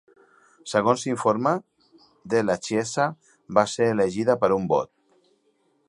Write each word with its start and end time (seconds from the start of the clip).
Segons 0.69 1.03
s'informa, 1.05 1.51
Della 2.35 2.57
Chiesa 2.69 3.07
va 3.59 3.67
ser 3.75 3.91
elegida 3.97 4.39
per 4.45 4.55
un 4.61 4.71
vot. 4.75 4.93